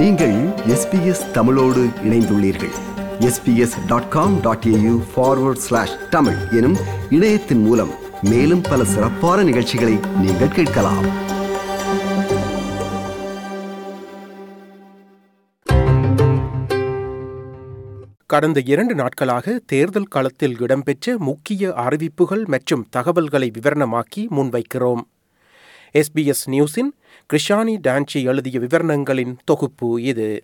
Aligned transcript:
நீங்கள் 0.00 0.34
எஸ்பிஎஸ் 0.46 1.30
தமிழோடு 1.30 1.88
இணைந்துள்ளீர்கள். 2.04 2.70
SBS 3.18 3.86
dot 3.86 4.08
com 4.08 4.40
dot 4.40 4.64
AU 4.66 5.02
forward 5.16 5.62
slash 5.66 6.08
Tamil 6.10 6.36
எனும் 6.50 6.76
இணையத்தின் 7.10 7.62
மூலம் 7.62 7.90
மேலும் 8.22 8.60
பல 8.60 8.84
சிறப்பான 8.84 9.42
நிகழ்ச்சிகளை 9.42 9.98
நீங்கள் 10.20 10.48
கேட்கலாம். 10.48 11.04
கடந்த 18.26 18.62
இரண்டு 18.64 18.94
நாட்களாக 18.94 19.60
தேர்தல் 19.66 20.04
களத்தில் 20.04 20.56
இடம்பெற்ற 20.60 21.18
முக்கிய 21.18 21.72
அறிவிப்புகள் 21.72 22.44
மற்றும் 22.46 22.86
தகவல்களை 22.90 23.50
விவரணமாக்கி 23.58 24.28
முன்வைக்கிறோம். 24.30 25.00
எஸ்பிஎஸ் 25.94 26.46
நியூஸின் 26.46 26.90
கிருஷானி 27.32 27.76
டான்ச்சி 27.88 28.24
எழுதிய 28.24 28.58
விவரணங்களின் 28.58 29.36
தொகுப்பு 29.44 30.02
இது. 30.02 30.42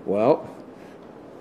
well, 0.06 0.48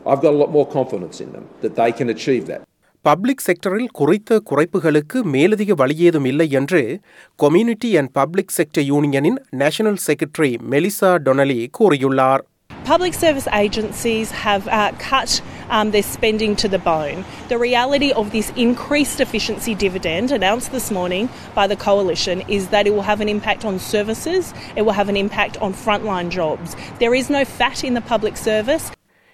I've 0.05 0.21
got 0.21 0.29
a 0.29 0.35
lot 0.35 0.51
more 0.51 0.69
confidence 0.69 1.21
in 1.21 1.31
them 1.31 1.47
that 1.61 1.75
they 1.75 1.91
can 1.91 2.09
achieve 2.09 2.47
that. 2.47 2.61
Public 3.05 3.43
செக்டரில் 3.45 3.87
குறித்த 3.91 4.41
குறைப்புகளுக்கு 4.49 5.23
மேலதிக 5.33 5.75
வழியேதும் 5.75 6.23
இல்லை 6.23 6.51
என்று 6.51 6.99
கம்யூனிட்டி 7.39 7.97
அண்ட் 7.97 8.11
பப்ளிக் 8.11 8.53
செக்டர் 8.57 8.83
யூனியனின் 8.83 9.37
நேஷனல் 9.61 9.99
செக்ரட்டரி 10.07 10.57
மெலிசா 10.71 11.11
டொனலி 11.27 11.69
கூறியுள்ளார் 11.79 12.43
Public 12.89 13.13
service 13.13 13.47
agencies 13.53 14.31
have 14.31 14.67
uh, 14.67 14.91
cut 14.97 15.41
um, 15.69 15.91
their 15.91 16.01
spending 16.03 16.55
to 16.55 16.67
the 16.67 16.79
bone. 16.79 17.23
The 17.47 17.59
reality 17.59 18.11
of 18.11 18.31
this 18.31 18.49
increased 18.57 19.19
efficiency 19.19 19.75
dividend 19.75 20.31
announced 20.31 20.71
this 20.71 20.89
morning 20.89 21.29
by 21.53 21.67
the 21.67 21.75
coalition 21.77 22.41
is 22.49 22.69
that 22.69 22.87
it 22.87 22.89
will 22.89 23.03
have 23.03 23.21
an 23.21 23.29
impact 23.29 23.63
on 23.63 23.77
services, 23.77 24.55
it 24.75 24.81
will 24.81 24.93
have 24.93 25.07
an 25.07 25.17
impact 25.17 25.57
on 25.57 25.71
frontline 25.75 26.31
jobs. 26.31 26.75
There 26.97 27.13
is 27.13 27.29
no 27.29 27.45
fat 27.45 27.83
in 27.83 27.93
the 27.93 28.01
public 28.03 28.37
service. 28.37 28.87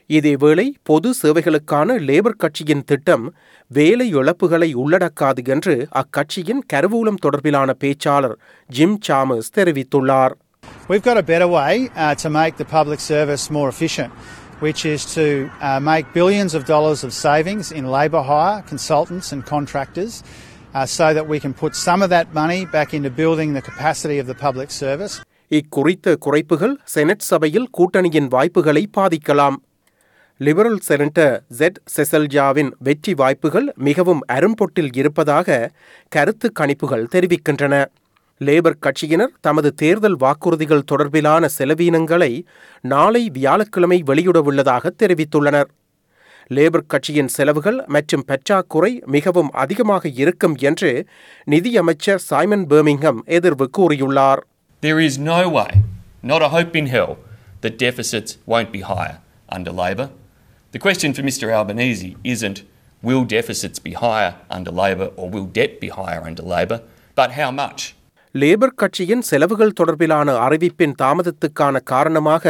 இதேவேளை 0.09 0.65
பொது 0.83 1.09
சேவைகளுக்கான 1.21 1.95
labour 2.07 2.39
கட்சியின் 2.41 2.83
திட்டம் 2.83 3.23
வேலை 3.71 4.07
இழப்புகளை 4.15 4.67
உள்ளடக்காது 4.81 5.43
என்று 5.53 5.75
அக்கட்சியின் 6.01 6.61
கருவூலம் 6.73 7.21
தொடர்பிலான 7.25 7.73
பேச்சாளர் 7.83 8.35
ஜிம் 8.69 8.97
சாமஸ் 9.07 9.49
தெரிவித்துள்ளார் 9.55 10.35
We've 10.87 11.01
got 11.01 11.17
a 11.17 11.23
better 11.23 11.47
way 11.49 11.89
uh, 11.95 12.13
to 12.15 12.29
make 12.31 12.57
the 12.57 12.65
public 12.67 12.99
service 13.01 13.49
more 13.49 13.69
efficient, 13.69 14.13
which 14.59 14.85
is 14.85 15.01
to 15.15 15.49
uh, 15.59 15.79
make 15.81 16.13
billions 16.13 16.53
of 16.53 16.65
dollars 16.65 17.03
of 17.03 17.11
savings 17.11 17.71
in 17.71 17.85
labour 17.89 18.21
hire, 18.21 18.61
consultants, 18.63 19.31
and 19.31 19.45
contractors. 19.45 20.23
Uh, 20.73 20.85
so 20.85 21.13
that 21.13 21.25
we 21.25 21.39
can 21.39 21.53
put 21.53 21.73
some 21.77 22.01
of 22.01 22.09
that 22.09 22.33
money 22.33 22.65
back 22.67 22.93
into 22.93 23.09
building 23.11 23.53
the 23.53 23.61
capacity 23.61 24.17
of 24.19 24.27
the 24.27 24.35
public 24.37 24.69
service. 24.73 25.13
இக்குறித்த 25.51 26.15
குறைப்புகள் 26.25 26.73
senate 26.93 27.25
சபையில் 27.29 27.67
கூட்டணியின் 27.77 28.27
வாய்ப்புகளை 28.35 28.83
பாதிக்கலாம் 28.97 29.57
liberal 30.39 30.79
senator 30.87 31.35
jet 31.59 31.79
செசல்ஜாவின் 31.95 32.71
வெற்றி 32.87 33.13
வாய்ப்புகள் 33.21 33.67
மிகவும் 33.87 34.21
அரும்பொட்டில் 34.35 34.91
இருப்பதாக 35.01 35.47
கருத்து 36.15 36.49
கணிப்புகள் 36.59 37.05
தெரிவிக்கின்றன 37.13 37.75
லேபர் 38.41 38.81
கட்சியினர் 38.85 39.33
தமது 39.41 39.69
தேர்தல் 39.81 40.17
வாக்குறுதிகள் 40.23 40.87
தொடர்பிலான 40.91 41.49
செலவீனங்களை 41.57 42.31
நாளை 42.83 43.23
வியாழக்கிழமை 43.29 43.99
வெளியிடவுள்ளதாக 44.09 44.91
தெரிவித்துள்ளனர் 45.01 45.69
லேபர் 46.51 46.87
கட்சியின் 46.87 47.31
செலவுகள் 47.35 47.77
மற்றும் 47.87 48.25
பற்றாக்குறை 48.25 48.91
மிகவும் 49.07 49.51
அதிகமாக 49.55 50.09
இருக்கும் 50.15 50.55
என்று 50.61 50.91
நிதியமைச்சர் 51.47 52.21
சைமன் 52.27 52.67
பெர்மிங்ஹம் 52.73 53.21
எதிர்வு 53.37 53.67
கூறியுள்ளார் 53.79 54.41
There 54.83 54.99
is 54.99 55.15
no 55.29 55.39
way, 55.49 55.69
not 56.23 56.41
a 56.41 56.49
hope 56.49 56.73
in 56.75 56.87
hell, 56.87 57.13
that 57.61 57.75
deficits 57.79 58.31
won't 58.45 58.71
be 58.71 58.81
higher 58.83 59.15
under 59.49 59.71
Labor. 59.73 60.07
The 60.73 60.79
question 60.79 61.11
for 61.13 61.23
Mr 61.23 61.47
Albanese 61.51 62.11
isn't 62.33 62.59
will 63.03 63.25
deficits 63.31 63.79
be 63.79 63.93
higher 63.97 64.33
under 64.49 64.71
Labor 64.73 65.07
or 65.15 65.27
will 65.29 65.47
debt 65.51 65.73
be 65.79 65.89
higher 65.91 66.21
under 66.21 66.45
Labor, 66.45 66.79
but 67.17 67.31
how 67.31 67.49
much? 67.53 67.81
Labor 68.35 68.75
கட்சியின் 68.75 69.21
செலவுகள் 69.21 69.75
தொடர்பிலான 69.79 70.29
அறிவிப்பின் 70.45 70.95
தாமதத்துக்கான 71.01 71.81
காரணமாக 71.91 72.45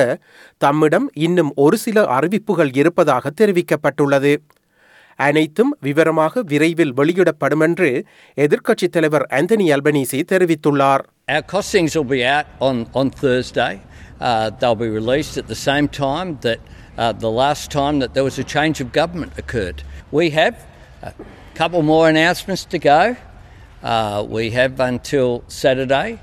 தம்மிடம் 0.58 1.08
இன்னும் 1.26 1.52
ஒரு 1.56 1.78
சில 1.78 2.06
அறிவிப்புகள் 2.16 2.72
இருப்பதாக 2.74 3.32
தெரிவிக்கப்பட்டுள்ளது 3.42 4.32
அனைத்தும் 5.20 5.74
விவரமாக 5.80 6.42
விரைவில் 6.52 6.94
வெளியிடப்படும் 6.94 7.64
என்று 7.68 7.90
எதிர்க்கட்சித் 8.38 8.96
தலைவர் 8.96 9.26
ஆந்தனி 9.40 9.68
அல்பனீசி 9.76 10.22
தெரிவித்துள்ளார் 10.34 11.04
Our 11.28 11.44
costings 11.54 11.94
will 11.98 12.12
be 12.12 12.24
out 12.34 12.48
on, 12.60 12.76
on 12.94 13.08
Thursday. 13.22 13.72
Uh, 14.22 14.50
they'll 14.60 14.82
be 14.82 14.92
released 14.98 15.36
at 15.42 15.48
the 15.48 15.60
same 15.68 15.88
time 16.00 16.30
that 16.42 16.60
uh, 16.98 17.12
the 17.20 17.32
last 17.42 17.66
time 17.72 17.96
that 18.00 18.12
there 18.16 18.28
was 18.30 18.38
a 18.40 18.48
change 18.56 18.78
of 18.84 18.90
government 18.94 19.32
occurred. 19.38 19.80
We 20.14 20.26
have 20.32 20.56
a 21.04 21.14
couple 21.56 21.82
more 21.86 22.06
announcements 22.10 22.66
to 22.66 22.80
go. 22.88 23.00
Uh, 23.84 24.26
we 24.28 24.50
have 24.52 24.80
until 24.80 25.44
Saturday. 25.48 26.18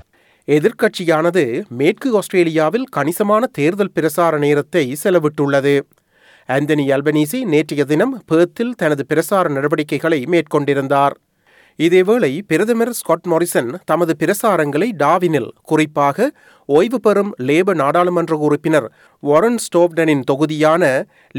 எதிர்க்கட்சியானது 0.47 1.43
மேற்கு 1.79 2.09
ஆஸ்திரேலியாவில் 2.19 2.87
கணிசமான 2.95 3.43
தேர்தல் 3.57 3.91
பிரசார 3.97 4.37
நேரத்தை 4.37 4.83
செலவிட்டுள்ளது. 5.03 5.75
Anthony 6.49 6.85
Albanese 6.95 7.39
நேற்றைய 7.53 7.83
தினம் 7.85 8.15
பேர்த்தில் 8.31 8.73
தனது 8.81 9.05
பிரசார 9.11 9.49
நடவடிக்கைகளை 9.57 10.19
மேற்கொண்டிருந்தார். 10.33 11.15
இதேவேளை 11.79 12.31
பிரதமர் 12.47 12.93
ஸ்காட் 12.99 13.29
மாரிசன் 13.31 13.71
தமது 13.91 14.15
பிரசாரங்களை 14.23 14.89
டாவினில் 15.03 15.49
குறிப்பாக 15.61 16.31
ஓய்வு 16.65 16.99
பெறும் 16.99 17.31
லேபர் 17.49 17.79
நாடாளுமன்ற 17.83 18.35
உறுப்பினர் 18.47 18.91
வாரன் 19.19 19.59
ஸ்டோப்டனின் 19.65 20.25
தொகுதியான 20.31 20.83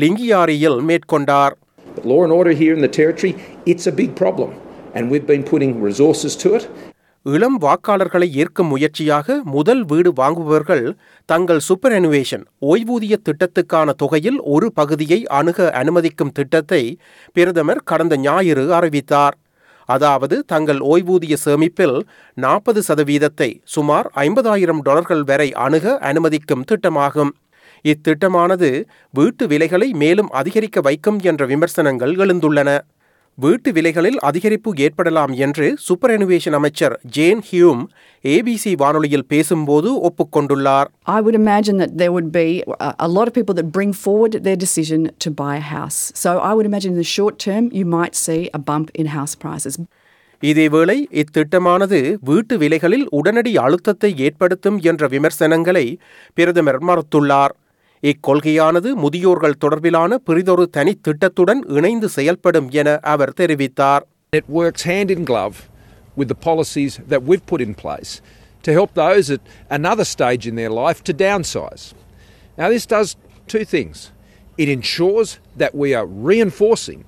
லிங்கியாரியில் 0.03 0.81
மேற்கொண்டார். 0.91 1.55
Law 2.11 2.21
and 2.25 2.33
order 2.37 2.53
here 2.61 2.75
in 2.77 2.83
the 2.87 2.93
Territory, 3.01 3.33
it's 3.71 3.87
a 3.91 3.95
big 4.01 4.11
problem, 4.21 4.51
and 4.97 5.05
we've 5.10 5.28
been 5.32 5.44
putting 5.53 5.72
resources 5.88 6.34
to 6.43 6.50
it. 6.59 6.65
இளம் 7.27 7.56
வாக்காளர்களை 7.65 8.27
ஏற்கும் 8.41 8.69
முயற்சியாக 8.72 9.37
முதல் 9.55 9.81
வீடு 9.91 10.10
வாங்குபவர்கள் 10.21 10.82
தங்கள் 11.28 11.62
சூப்பர் 11.66 11.94
அனுவேஷன் 11.99 12.44
ஓய்வூதிய 12.71 13.15
திட்டத்துக்கான 13.28 13.94
தொகையில் 14.03 14.38
ஒரு 14.55 14.66
பகுதியை 14.72 15.19
அணுக 15.38 15.69
அனுமதிக்கும் 15.82 16.35
திட்டத்தை 16.38 16.82
பிரதமர் 17.32 17.82
கடந்த 17.91 18.17
ஞாயிறு 18.26 18.64
அறிவித்தார். 18.79 19.37
அதாவது 19.88 20.37
தங்கள் 20.52 20.81
ஓய்வூதிய 20.93 21.35
சேமிப்பில் 21.44 21.97
நாற்பது 22.44 22.82
சதவீதத்தை 22.88 23.50
சுமார் 23.75 24.06
ஐம்பதாயிரம் 24.26 24.82
டாலர்கள் 24.88 25.25
வரை 25.31 25.49
அணுக 25.67 25.97
அனுமதிக்கும் 26.11 26.67
திட்டமாகும். 26.70 27.32
இத்திட்டமானது 27.85 28.69
வீட்டு 29.11 29.47
விலைகளை 29.47 29.88
மேலும் 30.02 30.31
அதிகரிக்க 30.40 30.81
வைக்கும் 30.81 31.19
என்ற 31.31 31.44
விமர்சனங்கள் 31.47 32.14
எழுந்துள்ளன. 32.25 32.70
வீட்டு 33.39 33.69
விலைகளில் 33.73 34.19
அதிகரிப்பு 34.23 34.71
ஏற்படலாம் 34.79 35.33
என்று 35.37 35.67
சூப்பர் 35.87 36.13
அனுவேஷன் 36.17 36.57
அமைச்சர் 36.59 36.95
ஜேன் 37.17 37.41
ஹியூம் 37.49 37.81
ஏபிசி 38.25 38.73
வானொலியில் 38.83 39.27
பேசும்போது 39.27 39.91
ஒப்புக்கொண்டுள்ளார் 40.09 40.89
I 41.15 41.21
would 41.21 41.37
imagine 41.41 41.79
that 41.83 41.93
there 42.03 42.13
would 42.17 42.31
be 42.37 42.47
a 42.79 42.91
a 43.07 43.11
lot 43.17 43.27
of 43.31 43.35
people 43.39 43.57
that 43.61 43.69
bring 43.79 43.93
forward 44.05 44.35
their 44.47 44.59
decision 44.65 45.03
to 45.25 45.31
buy 45.43 45.55
a 45.57 45.67
house. 45.73 45.99
So 46.23 46.31
I 46.51 46.55
would 46.57 46.69
imagine 46.71 46.93
in 46.95 47.01
the 47.05 47.11
short 47.17 47.37
term 47.47 47.65
you 47.81 47.87
might 47.97 48.15
see 48.17 48.41
a 48.53 48.63
bump 48.71 48.89
in 48.95 49.09
house 49.19 49.37
prices. 49.37 49.77
இதேவேளை 50.43 50.97
இத்திட்டமானது 51.21 51.99
வீட்டு 52.23 52.55
விலைகளில் 52.59 53.05
உடனடி 53.11 53.53
அழுத்தத்தை 53.57 54.11
ஏற்படுத்தும் 54.27 54.79
என்ற 54.83 55.07
விமர்சனங்களை 55.09 55.87
பிரதமர் 56.39 56.81
மறுத்துள்ளார் 56.85 57.53
இக்கொள்கையானது 58.05 58.89
முதியோர்கள் 58.95 59.61
தொடர்பிலான 59.65 60.15
பிரிதொரு 60.15 60.65
தனித் 60.71 61.03
திட்டத்துடன் 61.03 61.62
இணைந்து 61.69 62.09
செயல்படும் 62.09 62.69
என 62.81 62.99
அவர் 63.12 63.37
தெரிவித்தார் 63.41 64.05
It 64.33 64.47
works 64.61 64.83
hand 64.83 65.11
in 65.11 65.23
glove 65.25 65.56
with 66.17 66.29
the 66.29 66.39
policies 66.49 66.93
that 67.09 67.23
we've 67.23 67.47
put 67.47 67.61
in 67.61 67.75
place 67.75 68.12
to 68.65 68.73
help 68.73 68.91
those 68.95 69.27
at 69.31 69.43
another 69.71 70.05
stage 70.05 70.45
in 70.47 70.56
their 70.56 70.73
life 70.83 71.01
to 71.05 71.12
downsize. 71.29 71.85
Now, 72.59 72.69
this 72.69 72.87
does 72.87 73.09
two 73.49 73.65
things 73.65 73.97
it 74.59 74.69
ensures 74.69 75.31
that 75.57 75.75
we 75.75 75.89
are 75.95 76.07
reinforcing 76.31 77.00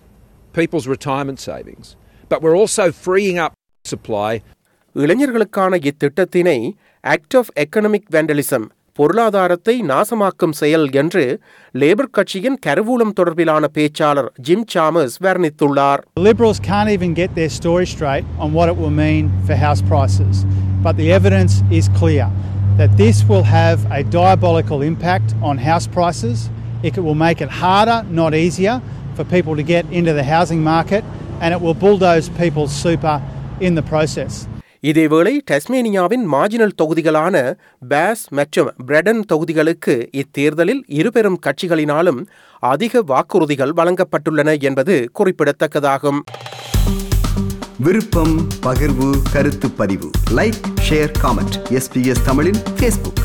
people's 0.54 0.87
retirement 0.87 1.40
savings, 1.40 1.87
but 2.31 2.42
we're 2.42 2.56
also 2.56 2.84
freeing 3.06 3.38
up 3.38 3.52
supply 3.84 4.32
இளைஞர்களுக்கான 4.96 5.78
இத்திட்டத்தினை 5.82 6.58
act 7.04 7.37
of 7.37 7.50
economic 7.56 8.08
vandalism 8.08 8.66
பொருளாதாரத்தை 8.98 9.75
நாசமாக்கும் 9.90 10.54
செயல் 10.60 10.87
என்று 11.00 11.25
labour 11.81 12.10
கட்சியின் 12.16 12.58
கருவூலம் 12.66 13.12
தொடர்பிலான 13.19 13.69
பேச்சாளர் 13.76 14.31
ஜிம் 14.48 14.66
சாமர்ஸ் 14.75 15.16
வர்ணித்துள்ளார் 15.26 16.02
The 16.16 16.25
Liberals 16.28 16.60
can't 16.69 16.90
even 16.96 17.12
get 17.20 17.31
their 17.38 17.52
story 17.58 17.87
straight 17.94 18.26
on 18.44 18.48
what 18.58 18.69
it 18.72 18.76
will 18.82 18.96
mean 19.04 19.25
for 19.46 19.56
house 19.66 19.82
prices, 19.93 20.37
but 20.87 20.96
the 21.02 21.08
evidence 21.19 21.54
is 21.81 21.88
clear 22.00 22.26
that 22.81 22.90
this 22.96 23.19
will 23.31 23.46
have 23.58 23.78
a 23.90 24.02
diabolical 24.19 24.82
impact 24.82 25.28
on 25.42 25.56
house 25.70 25.87
prices. 25.99 26.38
It 26.82 26.96
will 26.99 27.20
make 27.26 27.40
it 27.40 27.52
harder, 27.62 27.99
not 28.12 28.34
easier, 28.37 28.76
for 29.16 29.25
people 29.37 29.56
to 29.56 29.64
get 29.75 29.84
into 29.92 30.12
the 30.12 30.26
housing 30.34 30.62
market, 30.64 31.04
and 31.42 31.52
it 31.52 31.60
will 31.60 31.75
bulldoze 31.75 32.28
people's 32.42 32.75
super 32.84 33.16
in 33.60 33.75
the 33.75 33.82
process. 33.84 34.34
இதேவேளை 34.86 35.32
டஸ்மேனியாவின் 35.50 36.24
marginal 36.32 36.72
தொகுதிகளான 36.82 37.54
base 37.88 38.24
மற்றும் 38.28 38.70
பிரெடன் 38.86 39.20
தொகுதிகளுக்கு 39.32 39.94
இத்தேர்தலில் 40.10 40.82
இருபெரும் 40.86 41.38
கட்சிகளினாலும் 41.46 42.26
அதிக 42.58 43.02
வாக்குறுதிகள் 43.02 43.72
வழங்கப்பட்டுள்ளன 43.76 44.60
என்பது 44.60 45.10
குறிப்பிடத்தக்கதாகும். 45.18 46.20
விருப்பம் 47.78 48.48
பகிர்வு 48.62 49.10
கருத்து 49.32 49.70
பதிவு. 49.70 50.10
லைக் 50.30 50.60
ஷேர் 50.88 51.12
காமெண்ட் 51.22 51.56
எஸ்பிஎஸ் 51.70 52.24
தமிழின் 52.24 52.60
ஃபேஸ்புக் 52.78 53.24